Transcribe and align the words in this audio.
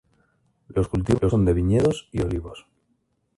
Los 0.67 0.87
cultivos 0.87 1.29
son 1.29 1.45
de 1.45 1.53
viñedos 1.53 2.09
y 2.11 2.21
olivos. 2.23 2.65